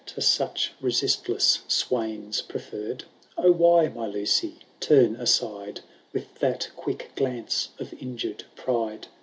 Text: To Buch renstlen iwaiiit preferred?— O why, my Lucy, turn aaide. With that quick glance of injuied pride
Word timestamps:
To 0.07 0.15
Buch 0.15 0.69
renstlen 0.81 1.61
iwaiiit 1.67 2.47
preferred?— 2.47 3.03
O 3.37 3.51
why, 3.51 3.87
my 3.87 4.07
Lucy, 4.07 4.55
turn 4.79 5.17
aaide. 5.17 5.81
With 6.11 6.39
that 6.39 6.71
quick 6.75 7.11
glance 7.15 7.69
of 7.77 7.91
injuied 7.91 8.45
pride 8.55 9.09